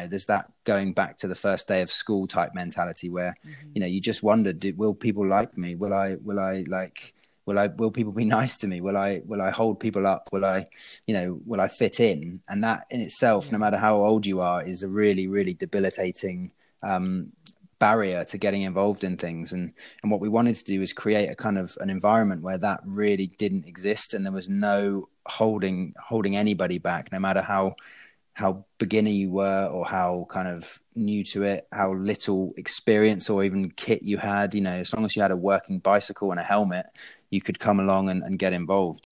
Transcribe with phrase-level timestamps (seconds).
[0.00, 3.70] know there's that going back to the first day of school type mentality where mm-hmm.
[3.74, 5.74] you know you just wonder do, will people like me?
[5.74, 7.14] Will i will i like
[7.46, 8.80] will i will people be nice to me?
[8.80, 10.28] Will i will i hold people up?
[10.32, 10.66] Will i
[11.06, 12.40] you know will i fit in?
[12.48, 13.52] And that in itself yeah.
[13.52, 17.32] no matter how old you are is a really really debilitating um,
[17.78, 19.52] barrier to getting involved in things.
[19.52, 19.72] And
[20.02, 22.80] and what we wanted to do is create a kind of an environment where that
[22.84, 27.74] really didn't exist and there was no holding holding anybody back no matter how
[28.34, 33.44] how beginner you were or how kind of new to it how little experience or
[33.44, 36.40] even kit you had you know as long as you had a working bicycle and
[36.40, 36.86] a helmet
[37.30, 39.06] you could come along and, and get involved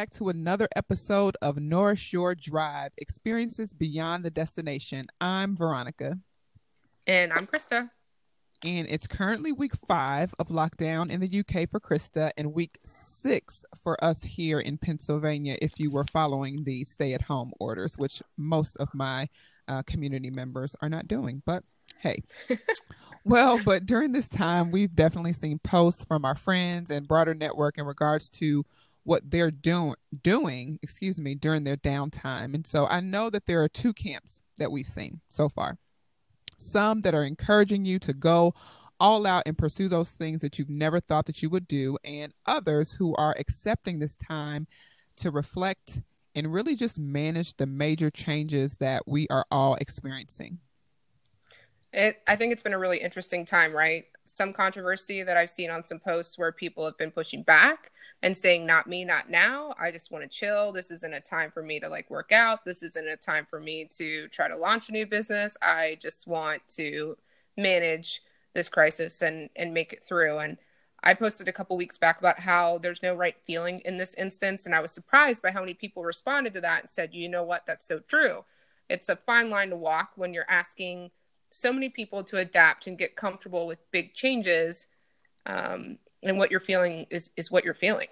[0.00, 5.06] back to another episode of Nourish Your Drive Experiences Beyond the Destination.
[5.20, 6.18] I'm Veronica.
[7.06, 7.90] And I'm Krista.
[8.64, 13.66] And it's currently week five of lockdown in the UK for Krista and week six
[13.82, 18.22] for us here in Pennsylvania if you were following the stay at home orders, which
[18.38, 19.28] most of my
[19.68, 21.42] uh, community members are not doing.
[21.44, 21.62] But
[21.98, 22.22] hey.
[23.24, 27.76] well, but during this time, we've definitely seen posts from our friends and broader network
[27.76, 28.64] in regards to
[29.04, 32.54] what they're doing doing excuse me during their downtime.
[32.54, 35.78] And so i know that there are two camps that we've seen so far.
[36.58, 38.54] Some that are encouraging you to go
[39.00, 42.34] all out and pursue those things that you've never thought that you would do and
[42.44, 44.66] others who are accepting this time
[45.16, 46.00] to reflect
[46.34, 50.58] and really just manage the major changes that we are all experiencing
[51.92, 54.04] it, I think it's been a really interesting time, right?
[54.26, 57.90] Some controversy that I've seen on some posts where people have been pushing back
[58.22, 59.74] and saying, not me, not now.
[59.80, 60.72] I just want to chill.
[60.72, 62.64] This isn't a time for me to like work out.
[62.64, 65.56] This isn't a time for me to try to launch a new business.
[65.62, 67.16] I just want to
[67.56, 68.22] manage
[68.54, 70.38] this crisis and, and make it through.
[70.38, 70.58] And
[71.02, 74.66] I posted a couple weeks back about how there's no right feeling in this instance.
[74.66, 77.42] And I was surprised by how many people responded to that and said, you know
[77.42, 78.44] what, that's so true.
[78.90, 81.10] It's a fine line to walk when you're asking
[81.50, 84.86] so many people to adapt and get comfortable with big changes
[85.46, 88.08] um, and what you're feeling is is what you're feeling.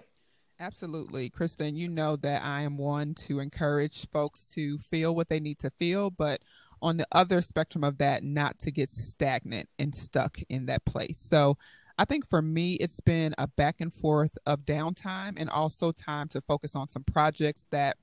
[0.59, 1.29] Absolutely.
[1.29, 5.59] Kristen you know that i am one to encourage folks to feel what they need
[5.59, 6.41] to feel but
[6.81, 11.19] on the other spectrum of that not to get stagnant and stuck in that place.
[11.19, 11.57] So
[11.97, 16.27] i think for me it's been a back and forth of downtime and also time
[16.29, 17.95] to focus on some projects that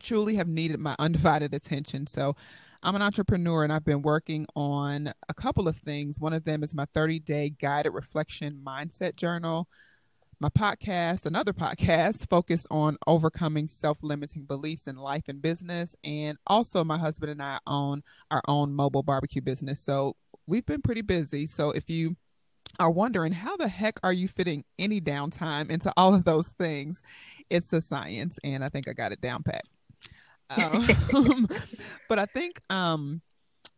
[0.00, 2.34] truly have needed my undivided attention so
[2.84, 6.18] I'm an entrepreneur and I've been working on a couple of things.
[6.18, 9.68] One of them is my 30 day guided reflection mindset journal.
[10.40, 15.94] My podcast, another podcast focused on overcoming self limiting beliefs in life and business.
[16.02, 19.78] And also, my husband and I own our own mobile barbecue business.
[19.78, 20.16] So
[20.48, 21.46] we've been pretty busy.
[21.46, 22.16] So if you
[22.80, 27.00] are wondering how the heck are you fitting any downtime into all of those things,
[27.48, 28.40] it's a science.
[28.42, 29.62] And I think I got it down pat.
[31.14, 31.48] Um,
[32.08, 33.20] but I think um,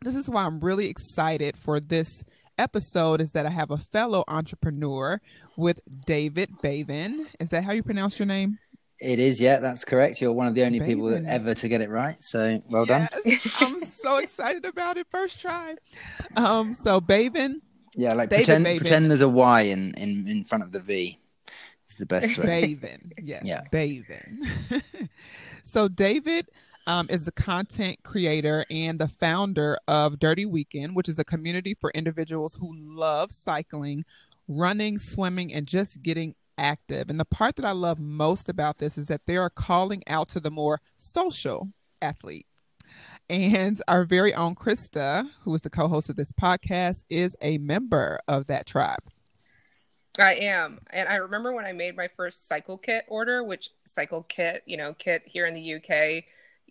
[0.03, 2.25] this is why I'm really excited for this
[2.59, 5.21] episode is that I have a fellow entrepreneur
[5.57, 7.27] with David Bavin.
[7.41, 8.59] Is that how you pronounce your name?
[9.01, 10.21] It is, yeah, that's correct.
[10.21, 10.95] You're one of the only Bavin.
[10.95, 12.17] people that ever to get it right.
[12.21, 13.39] So well yes, done.
[13.61, 15.07] I'm so excited about it.
[15.11, 15.75] First try.
[16.37, 17.61] Um, so Bavin.
[17.97, 18.79] Yeah, like David pretend Bavin.
[18.79, 21.19] pretend there's a Y in, in, in front of the V.
[21.85, 22.75] It's the best way.
[22.75, 23.13] Bavin.
[23.21, 23.43] Yes.
[23.45, 23.63] Yeah.
[23.71, 24.41] Bavin.
[25.65, 26.49] So David
[26.87, 31.75] um, is the content creator and the founder of Dirty Weekend, which is a community
[31.75, 34.05] for individuals who love cycling,
[34.47, 37.09] running, swimming, and just getting active.
[37.09, 40.29] And the part that I love most about this is that they are calling out
[40.31, 41.71] to the more social
[42.03, 42.47] athlete.
[43.31, 47.59] And our very own Krista, who is the co host of this podcast, is a
[47.59, 49.03] member of that tribe.
[50.19, 50.81] I am.
[50.91, 54.77] And I remember when I made my first cycle kit order, which cycle kit, you
[54.77, 56.25] know, kit here in the UK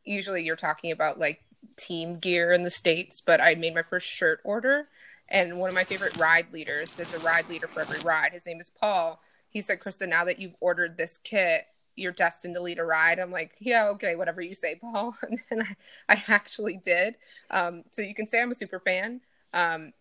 [0.06, 1.42] usually you're talking about like
[1.78, 4.88] team gear in the states but i made my first shirt order
[5.30, 8.46] and one of my favorite ride leaders there's a ride leader for every ride his
[8.46, 9.22] name is paul.
[9.50, 11.64] He said krista now that you've ordered this kit
[11.96, 13.20] you're destined to lead a ride.
[13.20, 15.16] I'm like yeah okay whatever you say paul.
[15.50, 15.76] And I,
[16.10, 17.16] I actually did.
[17.50, 19.22] Um, so you can say i'm a super fan.
[19.54, 19.94] Um,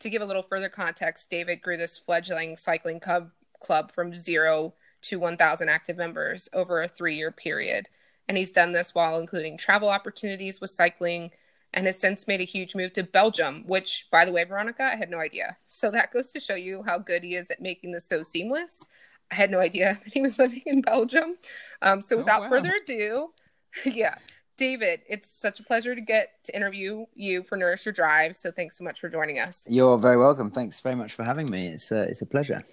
[0.00, 4.74] to give a little further context david grew this fledgling cycling club club from zero
[5.02, 7.88] to 1000 active members over a three year period
[8.28, 11.30] and he's done this while including travel opportunities with cycling
[11.74, 14.96] and has since made a huge move to Belgium, which, by the way, Veronica, I
[14.96, 15.56] had no idea.
[15.66, 18.88] So that goes to show you how good he is at making this so seamless.
[19.30, 21.36] I had no idea that he was living in Belgium.
[21.82, 22.48] Um, so Oh, without wow.
[22.48, 23.30] further ado,
[23.84, 24.16] yeah,
[24.56, 28.34] David, it's such a pleasure to get to interview you for Nourish Your Drive.
[28.36, 29.66] So thanks so much for joining us.
[29.68, 30.50] You're very welcome.
[30.50, 31.68] Thanks very much for having me.
[31.68, 32.64] It's uh, it's a pleasure.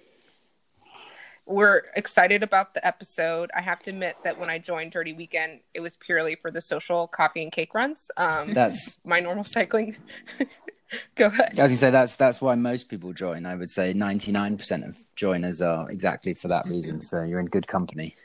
[1.46, 3.50] We're excited about the episode.
[3.54, 6.60] I have to admit that when I joined Dirty Weekend, it was purely for the
[6.62, 8.10] social coffee and cake runs.
[8.16, 9.94] Um, That's my normal cycling.
[11.16, 11.58] Go ahead.
[11.58, 11.90] as you say.
[11.90, 13.44] That's that's why most people join.
[13.44, 17.00] I would say 99% of joiners are exactly for that reason.
[17.00, 18.16] So you're in good company.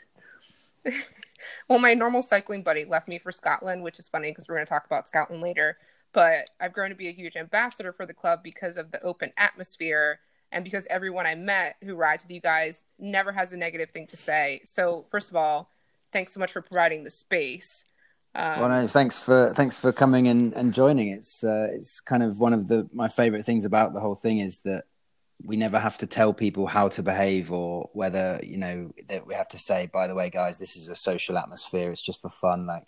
[1.67, 4.65] Well, my normal cycling buddy left me for Scotland, which is funny because we're going
[4.65, 5.77] to talk about Scotland later.
[6.13, 9.31] But I've grown to be a huge ambassador for the club because of the open
[9.37, 10.19] atmosphere
[10.51, 14.07] and because everyone I met who rides with you guys never has a negative thing
[14.07, 14.61] to say.
[14.63, 15.69] So, first of all,
[16.11, 17.85] thanks so much for providing the space.
[18.35, 21.09] Um, Well, no, thanks for thanks for coming and, and joining.
[21.09, 24.39] It's uh, it's kind of one of the my favorite things about the whole thing
[24.39, 24.85] is that
[25.43, 29.33] we never have to tell people how to behave or whether you know that we
[29.33, 31.91] have to say, by the way, guys, this is a social atmosphere.
[31.91, 32.65] It's just for fun.
[32.65, 32.87] Like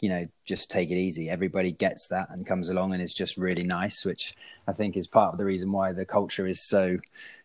[0.00, 1.28] you know, just take it easy.
[1.28, 4.34] Everybody gets that and comes along and is just really nice, which
[4.66, 6.98] I think is part of the reason why the culture is so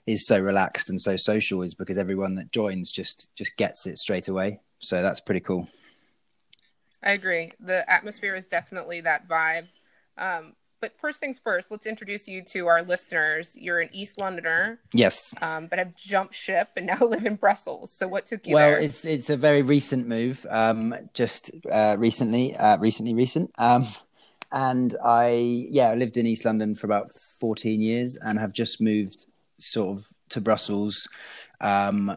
[0.07, 3.97] is so relaxed and so social is because everyone that joins just just gets it
[3.97, 4.61] straight away.
[4.79, 5.67] So that's pretty cool.
[7.03, 7.51] I agree.
[7.59, 9.67] The atmosphere is definitely that vibe.
[10.17, 10.53] Um,
[10.85, 13.55] but first things first, let's introduce you to our listeners.
[13.57, 15.33] You're an East Londoner, Yes.
[15.41, 17.91] um, but have jumped ship and now live in Brussels.
[17.91, 18.67] So, what took you there?
[18.69, 18.79] well, there?
[18.85, 20.45] it's it's a very recent move.
[20.47, 23.51] Um, just uh, recently, uh, recently, recent.
[23.57, 23.87] Um,
[24.51, 27.09] and I, yeah, I lived in East London for about
[27.39, 29.25] fourteen years, and have just moved
[29.57, 31.07] sort of to Brussels.
[31.61, 32.15] Um,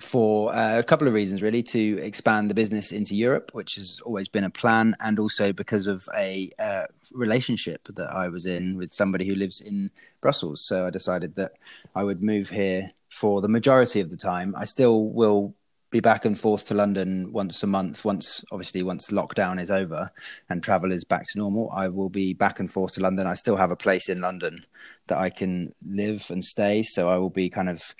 [0.00, 4.00] for uh, a couple of reasons, really, to expand the business into Europe, which has
[4.04, 8.76] always been a plan, and also because of a uh, relationship that I was in
[8.76, 9.90] with somebody who lives in
[10.20, 10.64] Brussels.
[10.66, 11.52] So I decided that
[11.94, 14.54] I would move here for the majority of the time.
[14.56, 15.54] I still will
[15.90, 18.04] be back and forth to London once a month.
[18.04, 20.10] Once, obviously, once lockdown is over
[20.48, 23.26] and travel is back to normal, I will be back and forth to London.
[23.26, 24.64] I still have a place in London
[25.06, 26.82] that I can live and stay.
[26.82, 27.94] So I will be kind of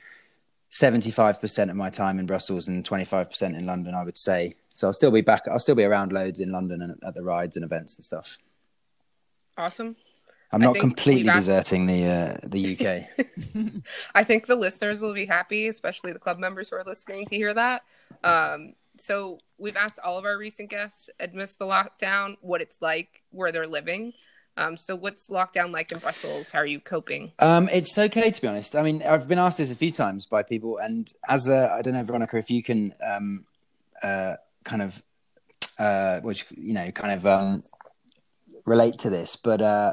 [0.70, 4.54] 75% of my time in Brussels and 25% in London, I would say.
[4.72, 5.48] So I'll still be back.
[5.50, 8.38] I'll still be around loads in London and at the rides and events and stuff.
[9.56, 9.96] awesome.
[10.50, 13.82] I'm not completely asked- deserting the uh, the UK.
[14.14, 17.36] I think the listeners will be happy, especially the club members who are listening to
[17.36, 17.82] hear that.
[18.24, 23.22] Um, so, we've asked all of our recent guests amidst the lockdown what it's like
[23.30, 24.14] where they're living.
[24.58, 26.50] Um, so, what's lockdown like in Brussels?
[26.50, 27.30] How are you coping?
[27.38, 28.74] Um, it's okay to be honest.
[28.74, 31.80] I mean, I've been asked this a few times by people, and as a, I
[31.80, 33.44] don't know, Veronica, if you can um,
[34.02, 34.34] uh,
[34.64, 35.00] kind of,
[35.78, 37.62] uh, which you know, kind of um,
[38.66, 39.92] relate to this, but uh,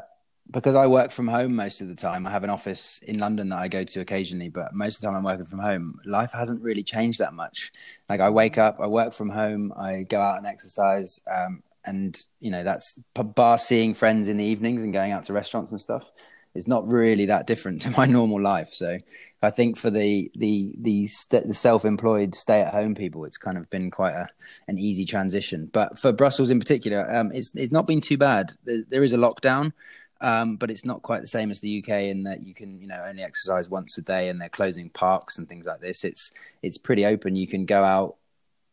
[0.50, 3.50] because I work from home most of the time, I have an office in London
[3.50, 6.00] that I go to occasionally, but most of the time I'm working from home.
[6.04, 7.72] Life hasn't really changed that much.
[8.08, 12.18] Like I wake up, I work from home, I go out and exercise, um, and
[12.40, 15.80] you know that's bar seeing friends in the evenings and going out to restaurants and
[15.80, 16.10] stuff
[16.54, 18.72] is not really that different to my normal life.
[18.72, 18.98] So
[19.42, 23.90] I think for the the the, st- the self-employed stay-at-home people, it's kind of been
[23.90, 24.28] quite a
[24.66, 25.70] an easy transition.
[25.72, 28.52] But for Brussels in particular, um, it's it's not been too bad.
[28.64, 29.72] There, there is a lockdown,
[30.20, 32.88] um, but it's not quite the same as the UK in that you can you
[32.88, 36.02] know only exercise once a day, and they're closing parks and things like this.
[36.02, 37.36] It's it's pretty open.
[37.36, 38.16] You can go out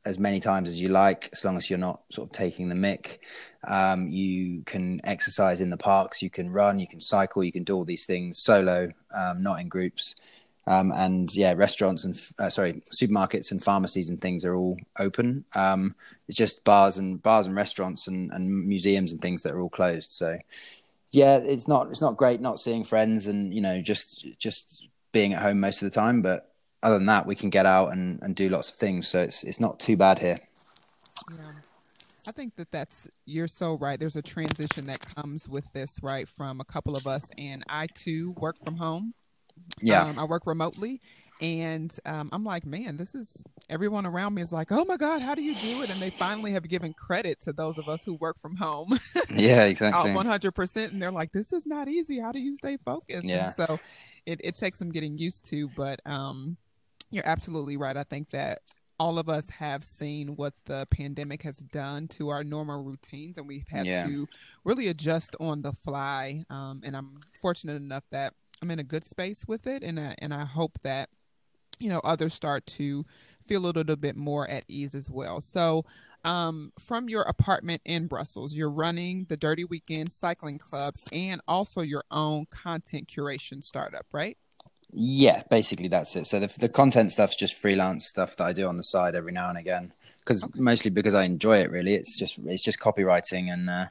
[0.05, 2.75] as many times as you like, as long as you're not sort of taking the
[2.75, 3.22] mic.
[3.65, 7.63] Um, you can exercise in the parks, you can run, you can cycle, you can
[7.63, 10.15] do all these things solo, um, not in groups.
[10.65, 15.43] Um, and yeah, restaurants and uh, sorry, supermarkets and pharmacies and things are all open.
[15.55, 15.95] Um,
[16.27, 19.69] it's just bars and bars and restaurants and, and museums and things that are all
[19.69, 20.13] closed.
[20.13, 20.38] So
[21.12, 25.33] yeah, it's not it's not great not seeing friends and you know just just being
[25.33, 26.52] at home most of the time, but
[26.84, 29.08] other than that, we can get out and, and do lots of things.
[29.08, 30.40] So it's it's not too bad here.
[31.32, 31.38] Yeah.
[32.28, 34.00] I think that that's you're so right.
[34.00, 36.28] There's a transition that comes with this, right?
[36.28, 39.13] From a couple of us, and I too work from home.
[39.82, 41.00] Yeah, Um, I work remotely,
[41.40, 45.22] and um, I'm like, man, this is everyone around me is like, oh my god,
[45.22, 45.92] how do you do it?
[45.92, 48.98] And they finally have given credit to those of us who work from home,
[49.30, 50.12] yeah, exactly.
[50.13, 52.20] one hundred percent, and they're like, this is not easy.
[52.20, 53.25] How do you stay focused?
[53.25, 53.46] Yeah.
[53.48, 53.80] And so
[54.25, 56.58] it, it takes some getting used to, but um,
[57.13, 57.96] you're absolutely right.
[57.96, 58.60] I think that
[59.00, 63.48] all of us have seen what the pandemic has done to our normal routines, and
[63.48, 64.05] we've had Yeah.
[64.05, 64.27] to
[64.63, 66.43] really adjust on the fly.
[66.50, 70.15] Um, and I'm fortunate enough that I'm in a good space with it, and I,
[70.20, 71.10] and I hope that
[71.79, 73.03] you know others start to
[73.48, 75.41] feel a little bit more at ease as well.
[75.41, 75.84] So,
[76.24, 81.82] um, from your apartment in Brussels, you're running the Dirty Weekend Cycling Club and also
[81.82, 84.38] your own content curation startup, right?
[84.96, 86.28] Yeah, basically that's it.
[86.28, 89.32] So the the content stuff's just freelance stuff that I do on the side every
[89.32, 89.92] now and again.
[90.20, 91.72] Because mostly because I enjoy it.
[91.72, 93.70] Really, it's just it's just copywriting and.
[93.70, 93.86] Uh,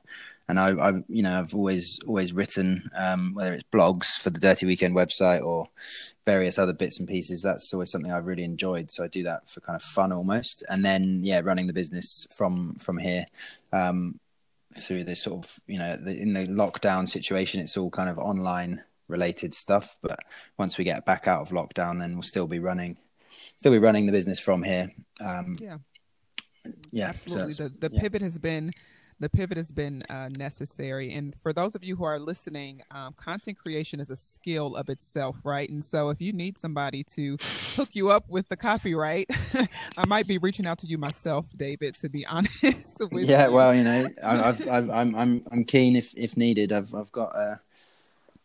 [0.48, 4.40] and I, I, you know, I've always always written um, whether it's blogs for the
[4.40, 5.68] Dirty Weekend website or
[6.24, 7.42] various other bits and pieces.
[7.42, 8.90] That's always something I've really enjoyed.
[8.90, 12.26] So I do that for kind of fun almost, and then yeah, running the business
[12.36, 13.26] from from here
[13.72, 14.18] um,
[14.74, 18.18] through this sort of you know the, in the lockdown situation, it's all kind of
[18.18, 19.98] online related stuff.
[20.02, 20.20] But
[20.58, 22.96] once we get back out of lockdown, then we'll still be running,
[23.56, 24.90] still be running the business from here.
[25.20, 25.78] Um, yeah,
[26.90, 27.54] yeah, absolutely.
[27.54, 28.00] So the the yeah.
[28.00, 28.72] pivot has been
[29.22, 31.12] the pivot has been uh, necessary.
[31.12, 34.88] And for those of you who are listening, um, content creation is a skill of
[34.88, 35.70] itself, right?
[35.70, 37.38] And so if you need somebody to
[37.76, 39.28] hook you up with the copyright,
[39.96, 42.64] I might be reaching out to you myself, David, to be honest.
[43.12, 43.52] yeah, you.
[43.52, 46.72] well, you know, I've, I've, I'm, I'm, I'm keen if, if needed.
[46.72, 47.56] I've, I've got, uh,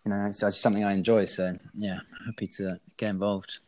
[0.08, 1.26] you know, it's, it's something I enjoy.
[1.26, 3.60] So yeah, happy to get involved.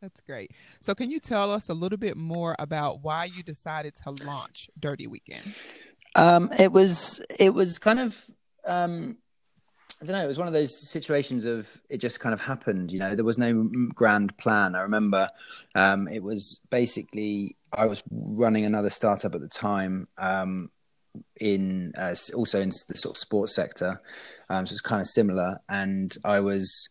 [0.00, 0.52] That's great.
[0.80, 4.70] So, can you tell us a little bit more about why you decided to launch
[4.78, 5.54] Dirty Weekend?
[6.14, 8.24] Um, it was it was kind of
[8.64, 9.18] um,
[10.00, 10.24] I don't know.
[10.24, 12.92] It was one of those situations of it just kind of happened.
[12.92, 14.74] You know, there was no grand plan.
[14.74, 15.28] I remember
[15.74, 20.70] um, it was basically I was running another startup at the time um,
[21.40, 24.00] in uh, also in the sort of sports sector,
[24.48, 25.60] um, so it's kind of similar.
[25.68, 26.88] And I was,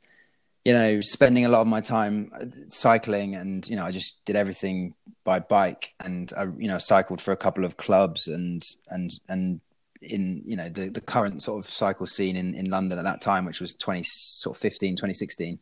[0.66, 4.24] you know, spending a lot of my time uh, cycling, and you know, I just
[4.26, 8.64] did everything by bike, and I you know cycled for a couple of clubs and
[8.90, 9.62] and and
[10.02, 13.22] in you know the the current sort of cycle scene in in London at that
[13.22, 15.60] time, which was twenty sort of 15, 2016,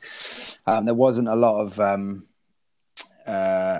[0.66, 2.26] um, there wasn't a lot of um,
[3.26, 3.80] uh,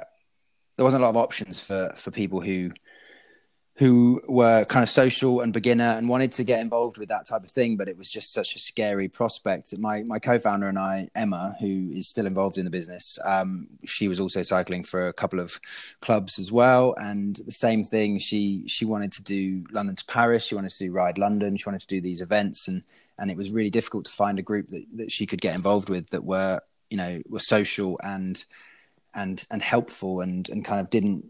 [0.76, 2.72] there wasn't a lot of options for for people who
[3.78, 7.44] who were kind of social and beginner and wanted to get involved with that type
[7.44, 9.78] of thing, but it was just such a scary prospect.
[9.78, 14.08] My my co-founder and I, Emma, who is still involved in the business, um, she
[14.08, 15.60] was also cycling for a couple of
[16.02, 18.18] clubs as well, and the same thing.
[18.18, 20.44] She she wanted to do London to Paris.
[20.44, 21.56] She wanted to do Ride London.
[21.56, 22.82] She wanted to do these events, and
[23.20, 25.90] and it was really difficult to find a group that, that she could get involved
[25.90, 28.44] with that were you know were social and
[29.14, 31.26] and and helpful and and kind of didn't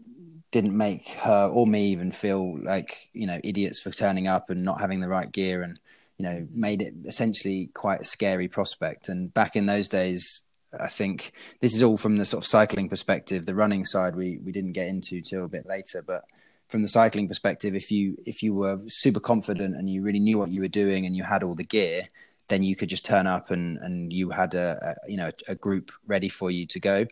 [0.50, 4.64] didn't make her or me even feel like you know idiots for turning up and
[4.64, 5.78] not having the right gear and
[6.16, 9.08] you know made it essentially quite a scary prospect.
[9.08, 10.42] And back in those days
[10.78, 14.38] i think this is all from the sort of cycling perspective the running side we
[14.44, 16.24] we didn't get into till a bit later but
[16.68, 20.38] from the cycling perspective if you if you were super confident and you really knew
[20.38, 22.02] what you were doing and you had all the gear
[22.48, 25.54] then you could just turn up and and you had a, a you know a
[25.54, 27.06] group ready for you to go.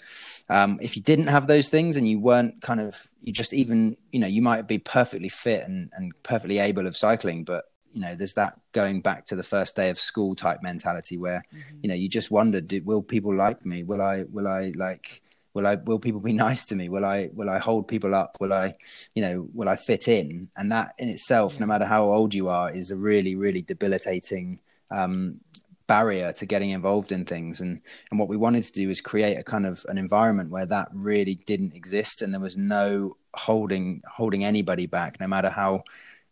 [0.49, 3.97] Um, if you didn't have those things and you weren't kind of you just even
[4.13, 7.67] you know you might be perfectly fit and and perfectly able of cycling, but
[7.97, 11.43] you know there's that going back to the first day of school type mentality where
[11.53, 11.79] mm-hmm.
[11.83, 15.23] you know you just wondered will people like me will i will i like
[15.55, 18.37] will i will people be nice to me will i will i hold people up
[18.39, 18.75] will i
[19.15, 21.61] you know will i fit in and that in itself yeah.
[21.61, 24.59] no matter how old you are is a really really debilitating
[24.91, 25.41] um,
[25.87, 27.61] barrier to getting involved in things.
[27.61, 30.67] And and what we wanted to do is create a kind of an environment where
[30.67, 35.85] that really didn't exist and there was no holding holding anybody back no matter how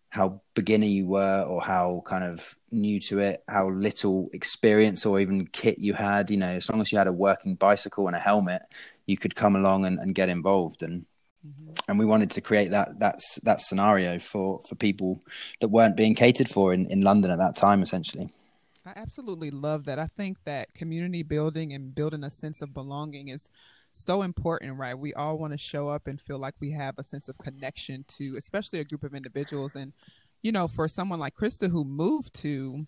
[0.09, 5.21] how beginner you were or how kind of new to it how little experience or
[5.21, 8.17] even kit you had you know as long as you had a working bicycle and
[8.17, 8.63] a helmet
[9.07, 10.83] you could come along and, and get involved.
[10.83, 11.05] And
[11.47, 11.73] mm-hmm.
[11.89, 15.23] and we wanted to create that that's that scenario for for people
[15.61, 18.31] that weren't being catered for in in london at that time essentially
[18.87, 19.99] I absolutely love that.
[19.99, 23.49] I think that community building and building a sense of belonging is
[23.95, 24.99] so important, right?
[24.99, 28.05] We all want to show up and feel like we have a sense of connection
[28.19, 29.75] to, especially a group of individuals.
[29.75, 29.93] And,
[30.43, 32.87] you know, for someone like Krista who moved to,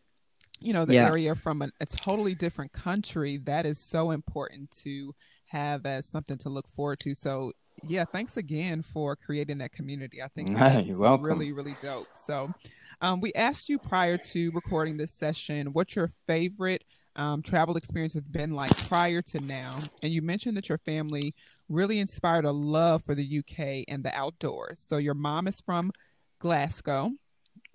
[0.61, 1.07] you know, the yeah.
[1.07, 5.15] area from a, a totally different country, that is so important to
[5.47, 7.15] have as something to look forward to.
[7.15, 7.53] So,
[7.87, 10.23] yeah, thanks again for creating that community.
[10.23, 12.09] I think that's really, really dope.
[12.26, 12.53] So,
[13.00, 16.85] um, we asked you prior to recording this session what your favorite
[17.17, 19.79] um, travel experience has been like prior to now.
[20.03, 21.35] And you mentioned that your family
[21.69, 24.79] really inspired a love for the UK and the outdoors.
[24.81, 25.93] So your mom is from
[26.38, 27.11] Glasgow.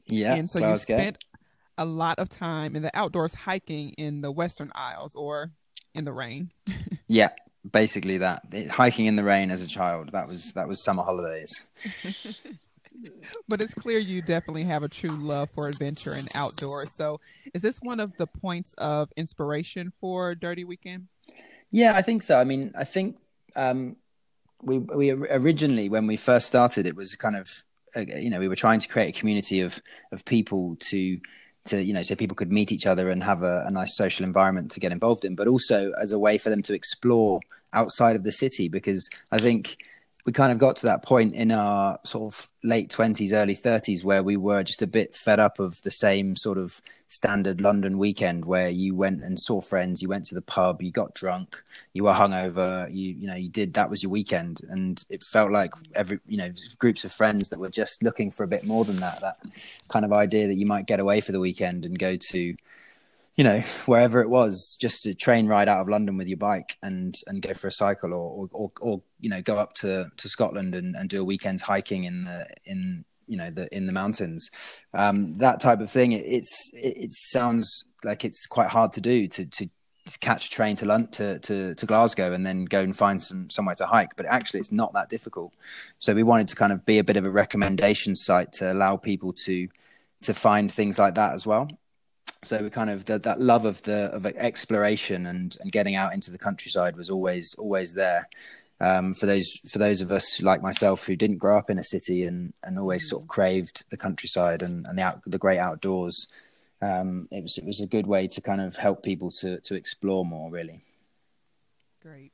[0.07, 0.35] Yeah.
[0.35, 0.93] And so Glasgow.
[0.93, 1.25] you spent
[1.77, 5.51] a lot of time in the outdoors hiking in the Western Isles or
[5.95, 6.51] in the rain.
[7.07, 7.29] yeah,
[7.69, 8.43] basically that.
[8.69, 10.11] Hiking in the rain as a child.
[10.11, 11.65] That was that was summer holidays.
[13.47, 16.91] but it's clear you definitely have a true love for adventure and outdoors.
[16.91, 17.19] So,
[17.53, 21.07] is this one of the points of inspiration for Dirty Weekend?
[21.71, 22.39] Yeah, I think so.
[22.39, 23.17] I mean, I think
[23.55, 23.95] um,
[24.61, 27.63] we we originally when we first started, it was kind of
[27.95, 29.81] uh, you know we were trying to create a community of
[30.11, 31.19] of people to
[31.65, 34.25] to you know so people could meet each other and have a, a, nice social
[34.25, 37.39] environment to get involved in but also as a way for them to explore
[37.73, 39.77] outside of the city because i think
[40.25, 44.03] we kind of got to that point in our sort of late 20s early 30s
[44.03, 47.97] where we were just a bit fed up of the same sort of standard london
[47.97, 51.61] weekend where you went and saw friends you went to the pub you got drunk
[51.93, 54.61] you were hungover you you know you did that was your weekend.
[54.69, 58.43] And it felt like every you know groups of friends that were just looking for
[58.43, 59.37] a bit more than that that
[59.89, 62.55] kind of idea that you might get away for the weekend and go to
[63.35, 66.77] you know wherever it was just a train ride out of london with your bike
[66.83, 70.29] and and go for a cycle or or or, you know go up to to
[70.29, 73.93] scotland and, and do a weekend hiking in the in you know the in the
[73.93, 74.51] mountains
[74.93, 78.99] um, that type of thing it, it's it, it, sounds like it's quite hard to
[78.99, 79.69] do to to
[80.19, 83.49] catch a train to London to, to, to Glasgow and then go and find some
[83.51, 84.15] somewhere to hike.
[84.17, 85.53] But actually, it's not that difficult.
[85.99, 88.97] So we wanted to kind of be a bit of a recommendation site to allow
[88.97, 89.67] people to
[90.23, 91.69] to find things like that as well
[92.43, 96.13] so we kind of the, that love of the of exploration and and getting out
[96.13, 98.27] into the countryside was always always there
[98.79, 101.83] um, for those for those of us like myself who didn't grow up in a
[101.83, 103.31] city and and always sort of mm.
[103.31, 106.27] craved the countryside and and the out, the great outdoors
[106.81, 109.75] um, it was it was a good way to kind of help people to to
[109.75, 110.81] explore more really
[112.01, 112.31] great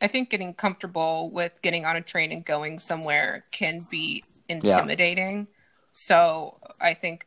[0.00, 5.38] I think getting comfortable with getting on a train and going somewhere can be intimidating.
[5.38, 5.44] Yeah.
[5.92, 7.26] So I think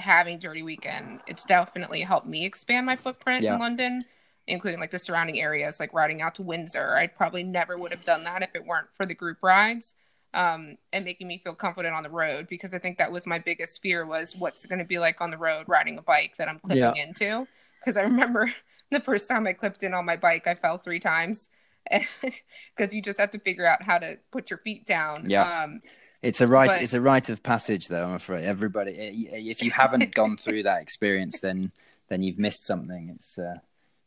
[0.00, 3.54] having Dirty Weekend, it's definitely helped me expand my footprint yeah.
[3.54, 4.00] in London,
[4.46, 6.96] including like the surrounding areas, like riding out to Windsor.
[6.96, 9.94] I probably never would have done that if it weren't for the group rides
[10.34, 13.38] um, and making me feel confident on the road because I think that was my
[13.38, 16.48] biggest fear was what's going to be like on the road riding a bike that
[16.48, 16.94] I'm clipping yeah.
[16.94, 17.46] into.
[17.80, 18.52] Because I remember
[18.90, 21.50] the first time I clipped in on my bike, I fell three times
[21.90, 25.28] because you just have to figure out how to put your feet down.
[25.28, 25.62] Yeah.
[25.62, 25.80] Um,
[26.22, 26.70] it's a right.
[26.70, 28.06] But, it's a rite of passage, though.
[28.06, 28.92] I'm afraid everybody.
[28.92, 31.72] If you haven't gone through that experience, then
[32.08, 33.10] then you've missed something.
[33.14, 33.56] It's uh,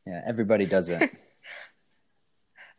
[0.05, 0.21] yeah.
[0.25, 1.11] Everybody does it.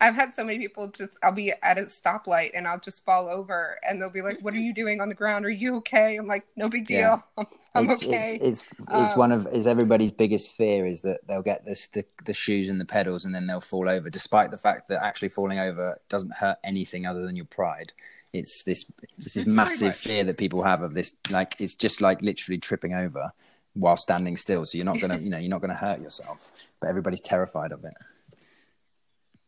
[0.01, 1.19] I've had so many people just.
[1.23, 4.55] I'll be at a stoplight and I'll just fall over, and they'll be like, "What
[4.55, 5.47] are you doing on the ground?
[5.47, 6.99] Are you okay?" I'm like, "No big deal.
[6.99, 7.21] Yeah.
[7.39, 11.01] I'm, I'm it's, okay." It's it's, it's um, one of is everybody's biggest fear is
[11.03, 14.11] that they'll get this the, the shoes and the pedals and then they'll fall over,
[14.11, 17.93] despite the fact that actually falling over doesn't hurt anything other than your pride
[18.35, 18.85] it's this
[19.19, 22.93] it's this massive fear that people have of this like it's just like literally tripping
[22.93, 23.33] over
[23.75, 26.89] while standing still so you're not gonna you know you're not gonna hurt yourself but
[26.89, 27.95] everybody's terrified of it.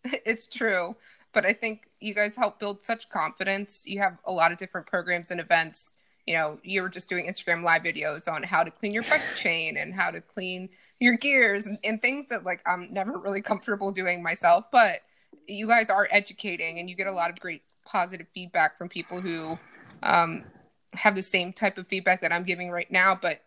[0.25, 0.97] It's true
[1.33, 3.83] but i think you guys help build such confidence.
[3.87, 5.93] You have a lot of different programs and events.
[6.27, 9.23] You know you were just doing instagram live videos on how to clean your bike
[9.37, 10.69] chain and how to clean
[11.01, 15.01] your gears and, and things that like i'm never really comfortable doing myself but
[15.47, 19.21] you guys are educating and you get a lot of great positive feedback from people
[19.21, 19.59] who
[20.03, 20.45] um,
[20.93, 23.19] have the same type of feedback that I'm giving right now.
[23.21, 23.41] But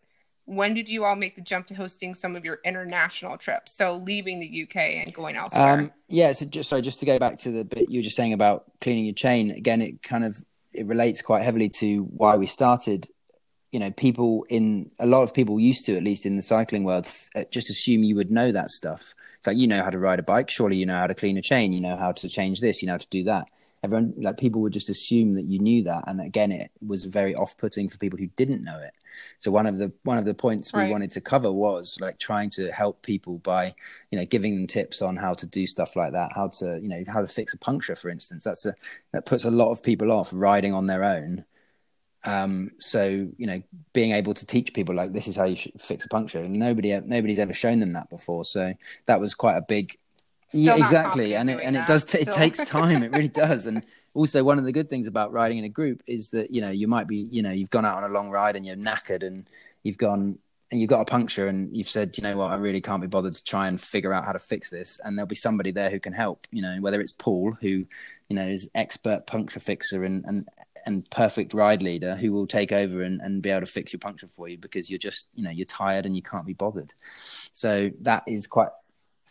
[0.45, 3.73] when did you all make the jump to hosting some of your international trips?
[3.73, 5.73] So leaving the UK and going elsewhere.
[5.73, 6.31] Um, yeah.
[6.31, 8.65] So just sorry, just to go back to the bit you were just saying about
[8.81, 10.41] cleaning your chain again, it kind of
[10.73, 13.07] it relates quite heavily to why we started.
[13.71, 16.83] You know, people in a lot of people used to, at least in the cycling
[16.83, 19.13] world, uh, just assume you would know that stuff.
[19.37, 21.37] It's like you know how to ride a bike, surely you know how to clean
[21.37, 23.47] a chain, you know how to change this, you know how to do that
[23.83, 27.35] everyone like people would just assume that you knew that and again it was very
[27.35, 28.93] off-putting for people who didn't know it.
[29.37, 30.91] So one of the one of the points we right.
[30.91, 33.73] wanted to cover was like trying to help people by
[34.11, 36.87] you know giving them tips on how to do stuff like that how to you
[36.89, 38.43] know how to fix a puncture for instance.
[38.43, 38.75] That's a
[39.11, 41.45] that puts a lot of people off riding on their own.
[42.25, 43.61] Um, so you know
[43.93, 46.53] being able to teach people like this is how you should fix a puncture and
[46.53, 48.43] nobody nobody's ever shown them that before.
[48.43, 48.73] So
[49.05, 49.97] that was quite a big
[50.51, 53.03] yeah, exactly, and it and it does t- it takes time.
[53.03, 53.83] It really does, and
[54.13, 56.69] also one of the good things about riding in a group is that you know
[56.69, 59.25] you might be you know you've gone out on a long ride and you're knackered
[59.25, 59.47] and
[59.83, 60.39] you've gone
[60.71, 62.51] and you've got a puncture and you've said you know what?
[62.51, 64.99] I really can't be bothered to try and figure out how to fix this.
[65.03, 68.35] And there'll be somebody there who can help you know whether it's Paul who you
[68.35, 70.47] know is expert puncture fixer and and
[70.85, 73.99] and perfect ride leader who will take over and, and be able to fix your
[73.99, 76.93] puncture for you because you're just you know you're tired and you can't be bothered.
[77.51, 78.69] So that is quite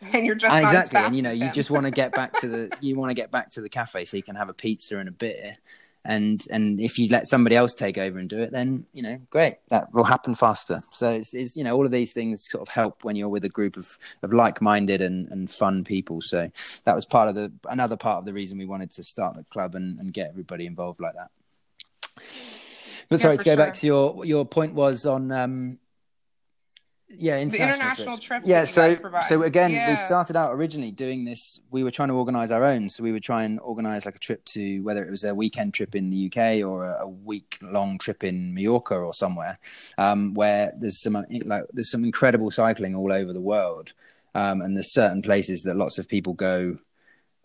[0.13, 2.71] and you're just exactly and you know you just want to get back to the
[2.79, 5.09] you want to get back to the cafe so you can have a pizza and
[5.09, 5.57] a beer.
[6.05, 9.19] And and if you let somebody else take over and do it then you know
[9.29, 10.81] great that will happen faster.
[10.93, 13.43] So it's, it's you know all of these things sort of help when you're with
[13.43, 16.21] a group of of like-minded and and fun people.
[16.21, 16.49] So
[16.85, 19.43] that was part of the another part of the reason we wanted to start the
[19.45, 21.31] club and, and get everybody involved like that.
[23.09, 23.57] But sorry to go sure.
[23.57, 25.79] back to your your point was on um
[27.17, 28.25] yeah international, international trips.
[28.25, 28.95] trips yeah so
[29.27, 32.89] so again we started out originally doing this we were trying to organize our own.
[32.89, 35.73] So we would try and organize like a trip to whether it was a weekend
[35.73, 39.59] trip in the uk or a, a week long trip in mallorca or somewhere
[39.97, 43.93] um, where there's some like there's some incredible cycling all over the world
[44.35, 46.77] um, and there's certain places that lots of people go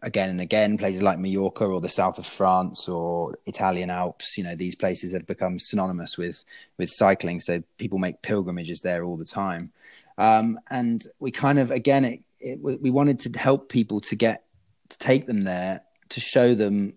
[0.04, 4.44] again and again places like Mallorca or the south of France or Italian Alps you
[4.44, 6.44] know these places have become synonymous with
[6.78, 7.40] with cycling.
[7.40, 9.72] So people make pilgrimages there all the time.
[10.18, 14.44] Um, and we kind of again it, it, we wanted to help people to get
[14.90, 16.94] to take them there to show them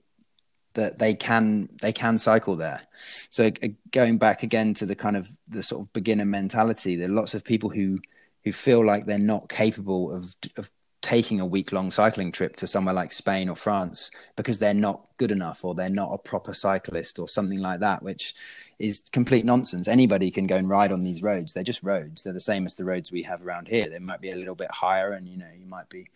[0.73, 2.81] that they can they can cycle there.
[3.29, 7.09] So uh, going back again to the kind of the sort of beginner mentality there
[7.09, 7.99] are lots of people who
[8.43, 10.69] who feel like they're not capable of of
[11.01, 15.05] taking a week long cycling trip to somewhere like Spain or France because they're not
[15.17, 18.35] good enough or they're not a proper cyclist or something like that, which
[18.79, 19.87] is complete nonsense.
[19.87, 21.53] Anybody can go and ride on these roads.
[21.53, 22.23] They're just roads.
[22.23, 23.89] They're the same as the roads we have around here.
[23.89, 26.09] They might be a little bit higher and you know, you might be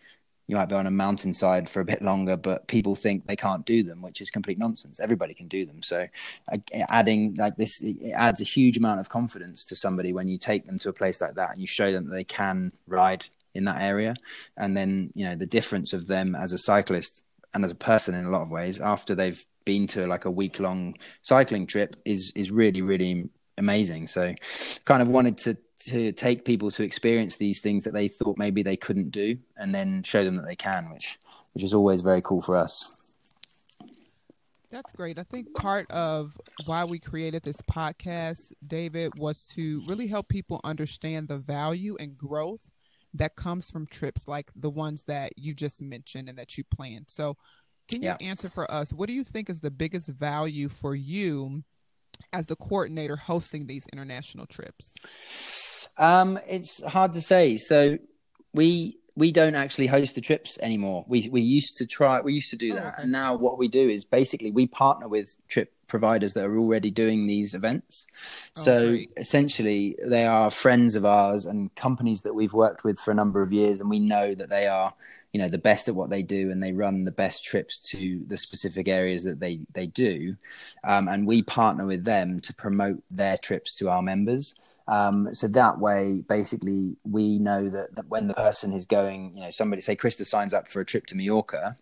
[0.48, 3.64] you might be on a mountainside for a bit longer, but people think they can't
[3.64, 4.98] do them, which is complete nonsense.
[4.98, 5.82] Everybody can do them.
[5.82, 6.08] So,
[6.52, 10.38] uh, adding like this, it adds a huge amount of confidence to somebody when you
[10.38, 13.24] take them to a place like that and you show them that they can ride
[13.54, 14.14] in that area.
[14.56, 18.14] And then, you know, the difference of them as a cyclist and as a person
[18.14, 21.94] in a lot of ways after they've been to like a week long cycling trip
[22.04, 24.06] is is really really amazing.
[24.08, 24.34] So,
[24.84, 28.62] kind of wanted to to take people to experience these things that they thought maybe
[28.62, 31.18] they couldn't do, and then show them that they can, which
[31.52, 32.90] which is always very cool for us.
[34.70, 35.18] That's great.
[35.18, 36.34] I think part of
[36.64, 42.16] why we created this podcast, David, was to really help people understand the value and
[42.16, 42.70] growth
[43.14, 47.06] that comes from trips like the ones that you just mentioned and that you planned.
[47.08, 47.36] So,
[47.88, 48.16] can you Yeah.
[48.20, 48.92] answer for us?
[48.92, 51.62] What do you think is the biggest value for you
[52.32, 54.94] as the coordinator hosting these international trips?
[55.98, 57.56] Um, it's hard to say.
[57.56, 57.98] So
[58.54, 61.04] we we don't actually host the trips anymore.
[61.06, 62.20] We we used to try.
[62.20, 63.02] We used to do Oh, that, okay.
[63.02, 66.90] and now what we do is basically we partner with trip providers that are already
[66.90, 68.06] doing these events.
[68.56, 69.10] Oh, So great.
[69.18, 73.42] essentially, they are friends of ours and companies that we've worked with for a number
[73.42, 74.94] of years, and we know that they are
[75.34, 78.22] you know the best at what they do and they run the best trips to
[78.26, 80.36] the specific areas that they they do
[80.84, 84.54] um, and we partner with them to promote their trips to our members
[84.88, 89.42] um, so that way basically we know that, that when the person is going you
[89.42, 91.78] know somebody say krista signs up for a trip to mallorca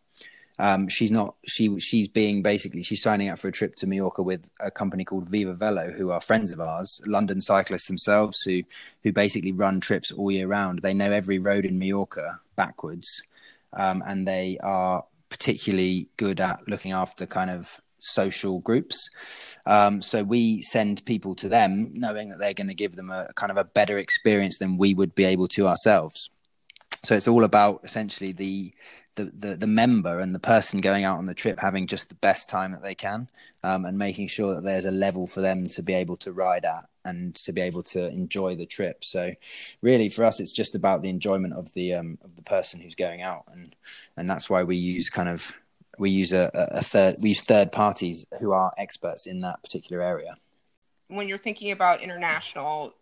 [0.61, 4.23] um, she's not she she's being basically she's signing up for a trip to Mallorca
[4.23, 8.62] with a company called Viva Velo who are friends of ours London cyclists themselves who
[9.03, 10.81] who basically run trips all year round.
[10.83, 13.23] They know every road in Mallorca backwards
[13.73, 19.09] um, and they are particularly good at looking after kind of social groups.
[19.64, 23.31] Um, so we send people to them knowing that they're going to give them a
[23.35, 26.31] kind of a better experience than we would be able to ourselves
[27.02, 28.72] so it's all about essentially the,
[29.14, 32.14] the the the member and the person going out on the trip having just the
[32.16, 33.28] best time that they can
[33.62, 36.64] um, and making sure that there's a level for them to be able to ride
[36.64, 39.04] at and to be able to enjoy the trip.
[39.04, 39.32] So
[39.82, 42.94] really for us it's just about the enjoyment of the um, of the person who's
[42.94, 43.44] going out.
[43.52, 43.74] And
[44.16, 45.52] and that's why we use kind of
[45.98, 50.02] we use a, a third we use third parties who are experts in that particular
[50.02, 50.36] area.
[51.08, 52.94] When you're thinking about international,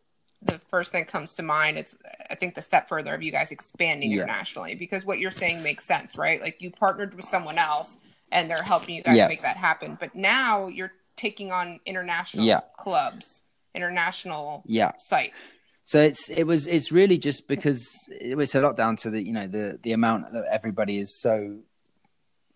[0.42, 1.96] the first thing comes to mind it's
[2.30, 4.18] I think the step further of you guys expanding Yeah.
[4.22, 6.40] internationally because what you're saying makes sense, right?
[6.40, 7.96] Like you partnered with someone else
[8.30, 9.28] and they're helping you guys Yeah.
[9.28, 9.96] make that happen.
[9.98, 12.60] But now you're taking on international Yeah.
[12.76, 13.42] clubs,
[13.74, 15.56] international yeah sites.
[15.84, 17.82] So it's it was it's really just because
[18.20, 21.18] it was a lot down to the you know the the amount that everybody is
[21.20, 21.58] so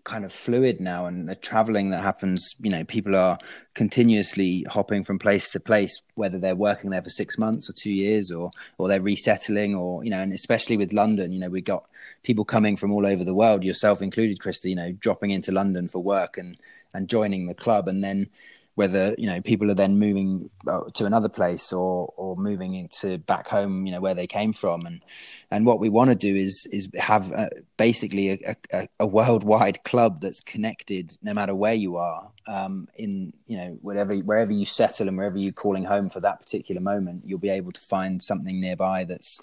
[0.04, 3.38] kind of fluid now and the traveling that happens you know people are
[3.74, 7.90] continuously hopping from place to place whether they're working there for 6 months or 2
[7.90, 11.60] years or or they're resettling or you know and especially with London you know we
[11.60, 11.84] got
[12.24, 15.86] people coming from all over the world yourself included Krista you know dropping into London
[15.86, 16.56] for work and
[16.94, 17.88] and joining the club.
[17.88, 18.28] And then
[18.74, 23.18] whether you know people are then moving uh, to another place or or moving into
[23.18, 24.86] back home you know where they came from.
[24.86, 25.02] And
[25.50, 29.82] and what we want to do is is have uh basically a, a, a worldwide
[29.84, 34.64] club that's connected no matter where you are um, in you know whatever wherever you
[34.64, 38.22] settle and wherever you're calling home for that particular moment you'll be able to find
[38.22, 39.40] something nearby that's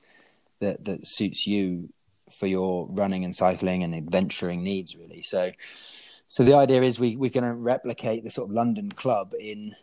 [0.59, 1.89] that that suits you
[2.29, 5.21] for your running and cycling and adventuring needs really.
[5.21, 5.51] So
[6.29, 9.75] so the idea is we we're going to replicate the sort of London club in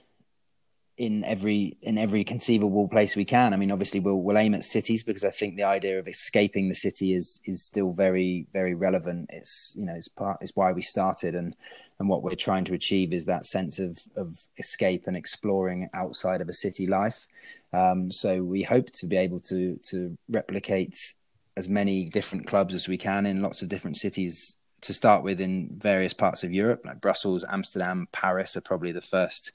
[0.97, 3.53] in every in every conceivable place we can.
[3.53, 6.69] I mean, obviously we'll we'll aim at cities because I think the idea of escaping
[6.69, 9.27] the city is is still very very relevant.
[9.31, 11.55] It's you know it's part it's why we started and
[11.99, 16.41] and what we're trying to achieve is that sense of of escape and exploring outside
[16.41, 17.27] of a city life.
[17.73, 21.15] Um, so we hope to be able to to replicate
[21.57, 25.41] as many different clubs as we can in lots of different cities to start with
[25.41, 29.53] in various parts of Europe, like Brussels, Amsterdam, Paris are probably the first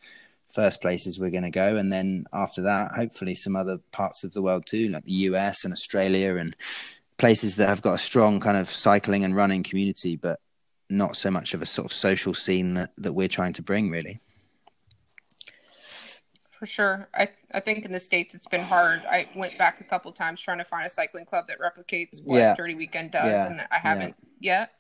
[0.50, 4.34] first places we're going to go, and then after that, hopefully some other parts of
[4.34, 6.56] the world too, like the US and Australia and
[7.18, 10.40] places that have got a strong kind of cycling and running community, but
[10.90, 13.90] not so much of a sort of social scene that that we're trying to bring,
[13.90, 14.20] really.
[16.60, 19.02] For sure, I I think in the states it's been hard.
[19.10, 22.38] I went back a couple times trying to find a cycling club that replicates what
[22.38, 22.54] yeah.
[22.56, 23.48] Dirty Weekend does, yeah.
[23.48, 24.60] and I haven't yeah.
[24.60, 24.72] yet.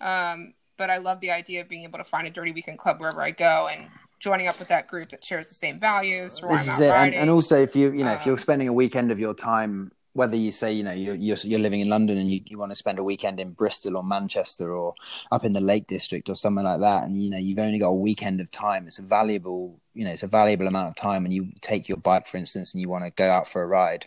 [0.00, 3.00] Um, but I love the idea of being able to find a Dirty Weekend club
[3.00, 6.40] wherever I go and joining up with that group that shares the same values.
[6.40, 6.90] This is it.
[6.90, 9.20] And, and, also, if you you know um, if you're um, spending a weekend of
[9.20, 12.40] your time, whether you say you know you're you're, you're living in London and you,
[12.46, 14.94] you want to spend a weekend in Bristol or Manchester or
[15.30, 17.88] up in the Lake District or somewhere like that, and you know you've only got
[17.88, 21.24] a weekend of time, it's a valuable you know it's a valuable amount of time,
[21.24, 23.66] and you take your bike for instance, and you want to go out for a
[23.66, 24.06] ride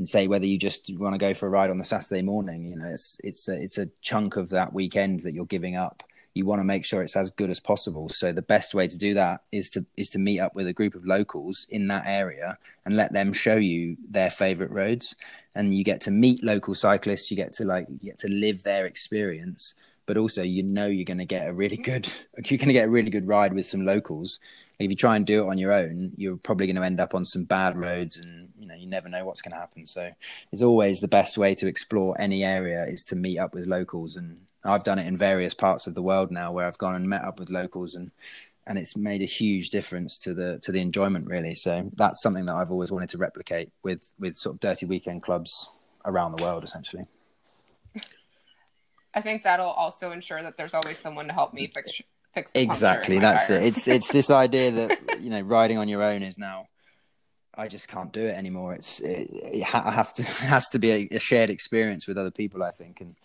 [0.00, 2.64] and say whether you just want to go for a ride on the Saturday morning.
[2.64, 6.02] You know, it's it's a, it's a chunk of that weekend that you're giving up.
[6.32, 8.08] You want to make sure it's as good as possible.
[8.08, 10.72] So the best way to do that is to is to meet up with a
[10.72, 15.14] group of locals in that area and let them show you their favorite roads.
[15.54, 17.30] And you get to meet local cyclists.
[17.30, 19.74] You get to like you get to live their experience
[20.06, 22.08] but also you know you're going to get a really good
[22.46, 24.40] you're going to get a really good ride with some locals
[24.80, 27.14] if you try and do it on your own you're probably going to end up
[27.14, 30.10] on some bad roads and know you never know what's going to happen so
[30.52, 34.16] it's always the best way to explore any area is to meet up with locals
[34.16, 37.08] and I've done it in various parts of the world now where I've gone and
[37.08, 38.10] met up with locals and
[38.66, 42.46] and it's made a huge difference to the to the enjoyment really so that's something
[42.46, 45.68] that I've always wanted to replicate with with sort of dirty weekend clubs
[46.04, 47.06] around the world essentially
[49.14, 52.00] I think that'll also ensure that there's always someone to help me fix
[52.32, 53.18] fix exactly.
[53.18, 53.62] That's it.
[53.62, 56.68] It's it's this idea that you know riding on your own is now.
[57.54, 58.74] I just can't do it anymore.
[58.74, 62.62] It's it, it have to has to be a, a shared experience with other people.
[62.62, 63.16] I think and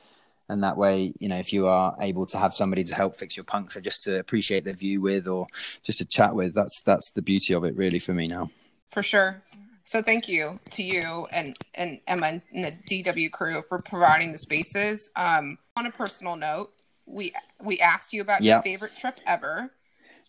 [0.48, 3.36] and that way you know if you are able to have somebody to help fix
[3.36, 5.48] your puncture just to appreciate the view with or
[5.82, 8.52] just to chat with that's that's the beauty of it really for me now
[8.92, 9.42] for sure
[9.86, 14.38] so thank you to you and and Emma and the DW crew for providing the
[14.38, 15.12] spaces.
[15.16, 16.74] Um, on a personal note,
[17.06, 17.34] we
[17.64, 19.72] we asked you about your favorite trip ever.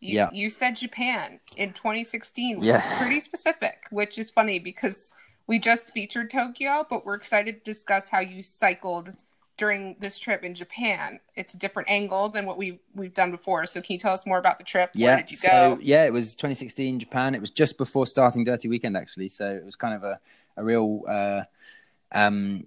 [0.01, 0.31] You, yeah.
[0.33, 2.83] you said Japan in 2016, yeah.
[2.99, 5.15] pretty specific, which is funny because
[5.47, 9.13] we just featured Tokyo, but we're excited to discuss how you cycled
[9.57, 11.19] during this trip in Japan.
[11.35, 13.65] It's a different angle than what we've we've done before.
[13.67, 14.91] So can you tell us more about the trip?
[14.93, 15.49] Yeah, Where did you go?
[15.49, 17.35] So, yeah, it was 2016 Japan.
[17.35, 19.31] It was just before starting Dirty Weekend actually.
[19.31, 20.21] So it was kind of a
[20.59, 21.43] a real uh,
[22.13, 22.67] um,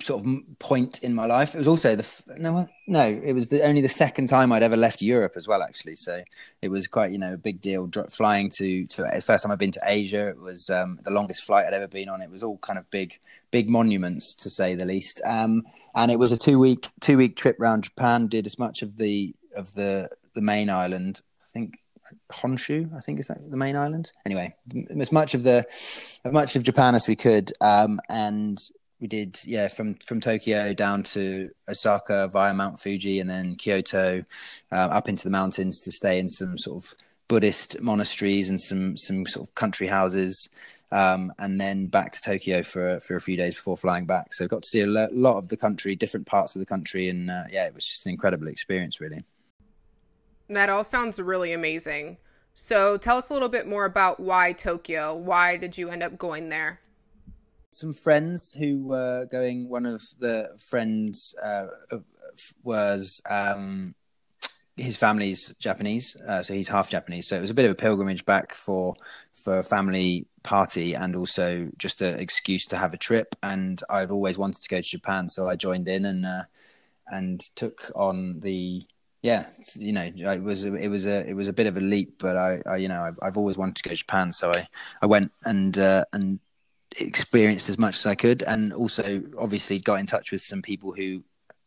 [0.00, 1.54] sort of point in my life.
[1.54, 2.06] It was also the
[2.38, 5.62] no, no, it was the, only the second time I'd ever left Europe as well.
[5.62, 6.22] Actually, so
[6.62, 7.90] it was quite you know a big deal.
[8.10, 10.28] Flying to to first time I've been to Asia.
[10.28, 12.22] It was um, the longest flight I'd ever been on.
[12.22, 13.18] It was all kind of big
[13.50, 15.20] big monuments to say the least.
[15.24, 18.28] Um, and it was a two week two week trip around Japan.
[18.28, 21.20] Did as much of the of the the main island.
[21.40, 21.78] I think
[22.30, 24.12] Honshu, I think is that the main island.
[24.24, 24.54] Anyway,
[24.98, 25.66] as much of the
[26.24, 28.62] as much of Japan as we could, um, and
[29.00, 34.24] we did yeah from from Tokyo down to Osaka via Mount Fuji and then Kyoto
[34.72, 36.94] uh, up into the mountains to stay in some sort of
[37.28, 40.48] Buddhist monasteries and some some sort of country houses,
[40.92, 44.32] um, and then back to Tokyo for for a few days before flying back.
[44.32, 47.30] So got to see a lot of the country, different parts of the country, and
[47.30, 49.24] uh, yeah, it was just an incredible experience, really.
[50.48, 52.18] That all sounds really amazing.
[52.54, 55.14] So tell us a little bit more about why Tokyo.
[55.14, 56.80] Why did you end up going there?
[57.70, 59.68] Some friends who were going.
[59.68, 61.66] One of the friends uh,
[62.62, 63.94] was um,
[64.76, 67.26] his family's Japanese, uh, so he's half Japanese.
[67.26, 68.94] So it was a bit of a pilgrimage back for
[69.34, 73.34] for a family party and also just an excuse to have a trip.
[73.42, 76.44] And I've always wanted to go to Japan, so I joined in and uh,
[77.08, 78.86] and took on the
[79.22, 81.80] yeah, you know, it was a, it was a it was a bit of a
[81.80, 84.52] leap, but I, I you know I've, I've, always wanted to go to Japan, so
[84.54, 84.68] I
[85.02, 86.38] I went and uh, and
[87.00, 90.92] experienced as much as I could, and also obviously got in touch with some people
[90.92, 91.22] who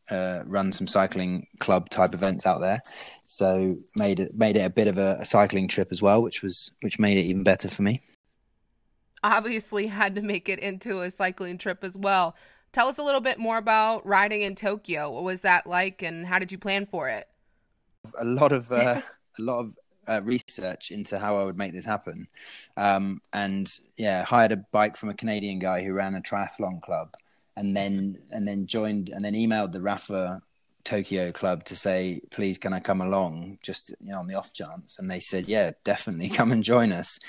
[0.10, 2.80] uh, run some cycling club type events out there.
[3.26, 6.42] So made it made it a bit of a, a, cycling trip as well, which
[6.42, 8.02] was which made it even better for me.
[9.24, 12.36] Obviously, had to make it into a cycling trip as well.
[12.72, 15.12] Tell us a little bit more about riding in Tokyo.
[15.12, 17.28] What was that like, and how did you plan for it?
[18.20, 19.02] A lot of uh,
[19.40, 19.76] a lot of
[20.10, 22.28] uh, research into how I would make this happen,
[22.76, 27.16] um, and yeah, hired a bike from a Canadian guy who ran a triathlon club
[27.60, 30.42] and then and then joined and then emailed the Rapha
[30.86, 33.60] Tokyo club to say, please, can I come along?
[33.62, 36.92] Just you know, on the off chance, and they said, yeah, definitely come and join
[36.92, 37.20] us.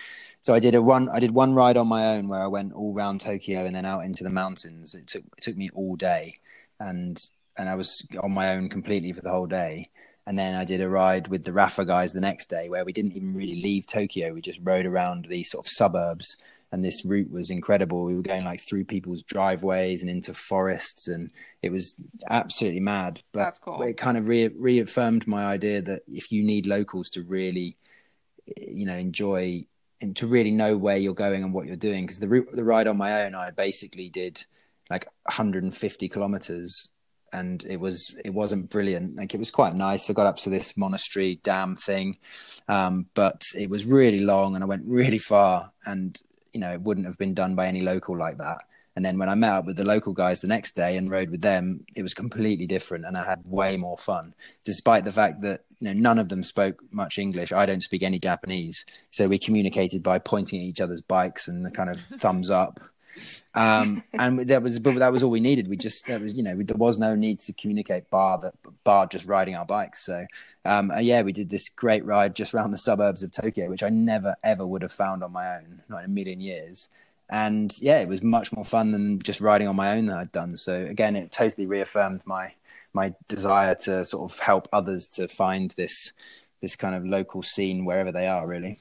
[0.40, 1.08] So I did a one.
[1.08, 3.84] I did one ride on my own where I went all around Tokyo and then
[3.84, 4.94] out into the mountains.
[4.94, 6.38] It took it took me all day,
[6.78, 7.22] and
[7.56, 9.90] and I was on my own completely for the whole day.
[10.30, 12.92] And then I did a ride with the Rapha guys the next day where we
[12.92, 14.32] didn't even really leave Tokyo.
[14.32, 16.36] We just rode around these sort of suburbs
[16.70, 18.04] and this route was incredible.
[18.04, 21.96] We were going like through people's driveways and into forests, and it was
[22.28, 23.24] absolutely mad.
[23.32, 23.82] But cool.
[23.82, 27.76] it kind of re- reaffirmed my idea that if you need locals to really,
[28.56, 29.66] you know, enjoy
[30.00, 32.62] and to really know where you're going and what you're doing, because the route, the
[32.62, 34.46] ride on my own, I basically did
[34.88, 36.92] like 150 kilometers
[37.32, 39.16] and it was it wasn't brilliant.
[39.16, 40.08] Like it was quite nice.
[40.08, 42.18] I got up to this monastery dam thing
[42.70, 46.80] um, but it was really long and i went really far and you know it
[46.80, 48.58] wouldn't have been done by any local like that.
[48.96, 51.30] And then when i met up with the local guys the next day and rode
[51.30, 54.34] with them it was completely different and i had way more fun.
[54.64, 58.02] Despite the fact that you know none of them spoke much english i don't speak
[58.02, 58.84] any japanese.
[59.10, 62.80] So we communicated by pointing at each other's bikes and the kind of thumbs up
[63.54, 65.68] um, and that was but that was all we needed.
[65.68, 69.06] We just there was you know there was no need to communicate bar that bar
[69.06, 70.04] just riding our bikes.
[70.04, 70.26] So
[70.64, 73.88] um, yeah, we did this great ride just around the suburbs of Tokyo, which I
[73.88, 76.88] never ever would have found on my own, not in a million years.
[77.28, 80.32] And yeah, it was much more fun than just riding on my own that I'd
[80.32, 80.56] done.
[80.56, 82.52] So again, it totally reaffirmed my
[82.92, 86.12] my desire to sort of help others to find this
[86.60, 88.78] this kind of local scene wherever they are really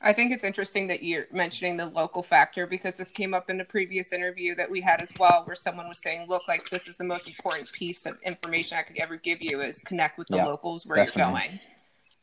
[0.00, 3.60] I think it's interesting that you're mentioning the local factor because this came up in
[3.60, 6.86] a previous interview that we had as well, where someone was saying, "Look, like this
[6.86, 10.28] is the most important piece of information I could ever give you is connect with
[10.28, 11.32] the yeah, locals where definitely.
[11.32, 11.60] you're going."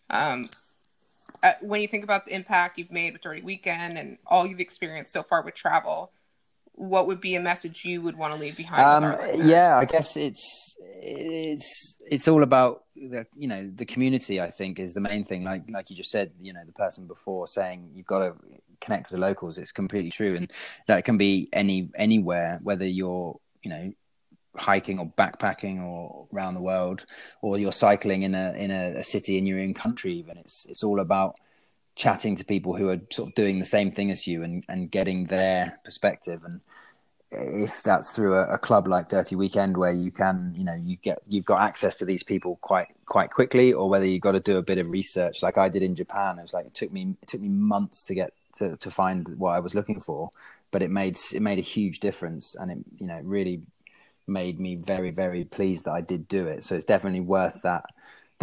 [0.10, 0.50] Um,
[1.42, 4.60] uh, when you think about the impact you've made with Dirty Weekend and all you've
[4.60, 6.12] experienced so far with travel,
[6.76, 9.06] what would be a message you would want to leave behind?
[9.06, 14.42] Um, yeah, I guess it's it's it's all about the you know the community.
[14.42, 15.44] I think is the main thing.
[15.44, 18.36] Like like you just said, you know, the person before saying you've got to
[18.82, 19.58] connect with the locals.
[19.58, 20.52] It's completely true, and
[20.88, 23.94] that can be any anywhere, whether you're you know
[24.56, 27.06] hiking or backpacking or around the world,
[27.42, 30.14] or you're cycling in a in a, a city in your own country.
[30.14, 31.36] Even it's it's all about
[31.96, 34.90] chatting to people who are sort of doing the same thing as you and, and
[34.90, 36.62] getting their perspective and
[37.36, 40.98] if that's through a, a, club like Dirty Weekend where you can, you know, you
[40.98, 44.40] get you've got access to these people quite quite quickly, or whether you've got to
[44.40, 46.38] do a bit of research, like I did in Japan.
[46.38, 49.28] It was like it took me it took me months to get to, to find
[49.38, 50.32] what I was looking for,
[50.72, 53.62] but it made it made a huge difference, and it you know really
[54.28, 56.64] made me very very pleased that I did do it.
[56.64, 57.86] So it's definitely worth that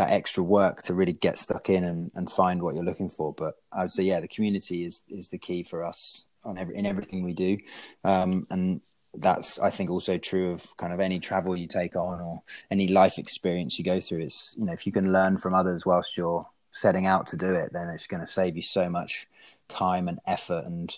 [0.01, 3.35] that extra work to really get stuck in and, and find what you're looking for.
[3.35, 6.75] But I would say, yeah, the community is is the key for us on every
[6.75, 7.59] in everything we do,
[8.03, 8.81] um, and
[9.15, 12.89] that's I think also true of kind of any travel you take on or any
[12.89, 14.21] life experience you go through.
[14.21, 17.53] It's you know if you can learn from others whilst you're setting out to do
[17.53, 19.29] it, then it's going to save you so much
[19.69, 20.97] time and effort, and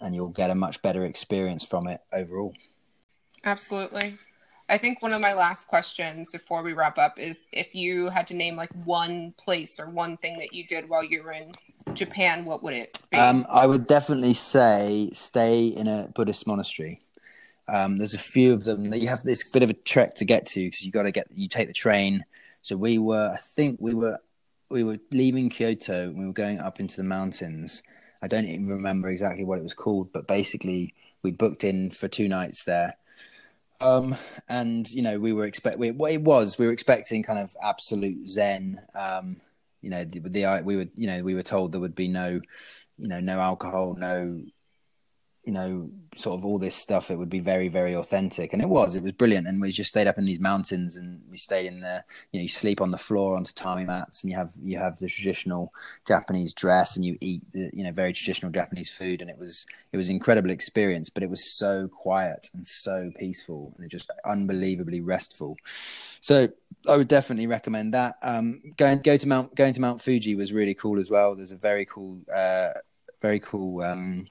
[0.00, 2.54] and you'll get a much better experience from it overall.
[3.44, 4.14] Absolutely.
[4.70, 8.28] I think one of my last questions before we wrap up is if you had
[8.28, 11.50] to name like one place or one thing that you did while you were in
[11.92, 13.18] Japan, what would it be?
[13.18, 17.02] Um, I would definitely say stay in a Buddhist monastery.
[17.66, 20.24] Um, there's a few of them that you have this bit of a trek to
[20.24, 22.24] get to because you got to get you take the train.
[22.62, 24.18] So we were, I think we were,
[24.68, 27.82] we were leaving Kyoto and we were going up into the mountains.
[28.22, 32.06] I don't even remember exactly what it was called, but basically we booked in for
[32.06, 32.94] two nights there
[33.80, 34.16] um,
[34.48, 37.56] and you know, we were expect we, what it was we were expecting kind of
[37.62, 38.80] absolute zen.
[38.94, 39.40] Um,
[39.80, 42.40] you know, the, the we were you know we were told there would be no,
[42.98, 44.42] you know, no alcohol, no
[45.44, 48.52] you know, sort of all this stuff, it would be very, very authentic.
[48.52, 49.46] And it was, it was brilliant.
[49.46, 52.42] And we just stayed up in these mountains and we stayed in there, you know,
[52.42, 55.72] you sleep on the floor on tatami mats and you have, you have the traditional
[56.06, 59.22] Japanese dress and you eat the, you know, very traditional Japanese food.
[59.22, 63.10] And it was, it was an incredible experience, but it was so quiet and so
[63.18, 65.56] peaceful and just unbelievably restful.
[66.20, 66.48] So
[66.86, 68.16] I would definitely recommend that.
[68.20, 71.34] Um, going, go to Mount, going to Mount Fuji was really cool as well.
[71.34, 72.72] There's a very cool, uh,
[73.22, 74.26] very cool, um,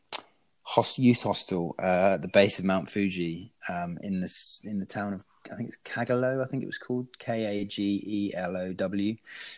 [0.69, 4.85] host, youth hostel uh, at the base of Mount Fuji um, in this in the
[4.85, 6.45] town of I think it's Kagelo.
[6.45, 9.15] I think it was called K A G E L O W,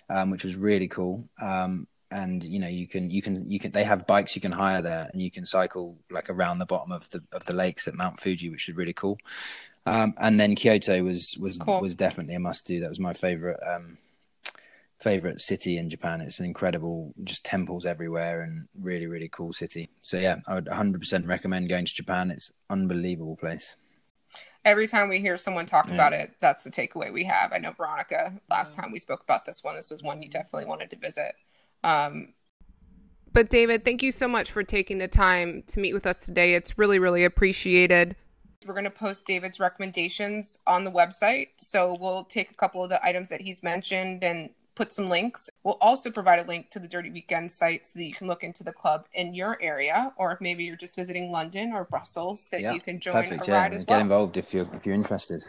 [0.10, 1.28] um, which was really cool.
[1.42, 4.52] Um, and you know you can you can you can they have bikes you can
[4.52, 7.90] hire there and you can cycle like around the bottom of the of the lakes
[7.90, 9.18] at Mount Fuji, which is really cool.
[9.86, 11.82] Um, and then Kyoto was was cool.
[11.82, 12.80] was definitely a must do.
[12.80, 13.98] That was my favorite um,
[15.02, 16.22] favorite city in Japan.
[16.22, 19.90] It's an incredible, just temples everywhere and really, really cool city.
[20.02, 22.30] So yeah, I would 100% recommend going to Japan.
[22.32, 23.76] It's unbelievable place.
[24.64, 25.96] every time we hear someone talk yeah.
[25.96, 27.52] about it, that's the takeaway we have.
[27.52, 30.68] I know Veronica, last time we spoke about this one, this was one you definitely
[30.68, 31.34] wanted to visit.
[31.84, 32.34] Um,
[33.34, 36.54] but David, thank you so much for taking the time to meet with us today.
[36.54, 38.16] It's really, really appreciated.
[38.68, 41.48] We're going to post David's recommendations on the website.
[41.58, 45.50] So we'll take a couple of the items that he's mentioned and put some links.
[45.64, 48.44] We'll also provide a link to the Dirty Weekend site so that you can look
[48.44, 52.50] into the club in your area, or if maybe you're just visiting London or Brussels,
[52.52, 53.76] that yeah, you can join perfect, a ride yeah.
[53.76, 54.00] as well.
[54.00, 55.44] Get involved if you're if you're interested.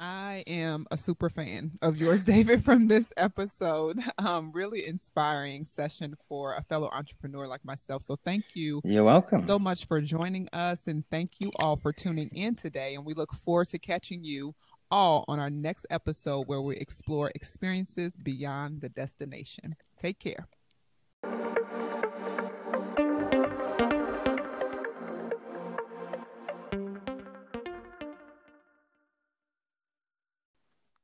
[0.00, 4.00] I am a super fan of yours, David, from this episode.
[4.18, 8.02] Um, really inspiring session for a fellow entrepreneur like myself.
[8.02, 8.80] So thank you.
[8.84, 9.46] You're welcome.
[9.46, 12.94] So much for joining us and thank you all for tuning in today.
[12.94, 14.54] And we look forward to catching you
[14.90, 19.76] all on our next episode where we explore experiences beyond the destination.
[19.96, 20.48] Take care.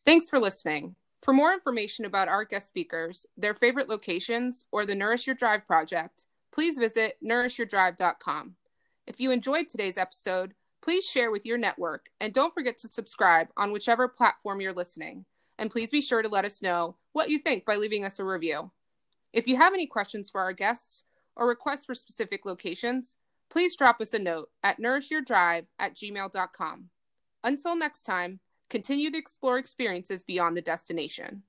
[0.07, 0.97] Thanks for listening.
[1.22, 5.66] For more information about our guest speakers, their favorite locations, or the Nourish Your Drive
[5.66, 8.57] project, please visit nourishyourdrive.com.
[9.07, 10.55] If you enjoyed today's episode,
[10.85, 15.24] please share with your network and don't forget to subscribe on whichever platform you're listening.
[15.59, 18.24] And please be sure to let us know what you think by leaving us a
[18.24, 18.70] review.
[19.32, 21.05] If you have any questions for our guests
[21.37, 23.16] or requests for specific locations,
[23.51, 26.91] please drop us a note at nourishyourdrive at gmail.com.
[27.43, 31.45] Until next time, continue to explore experiences beyond the destination.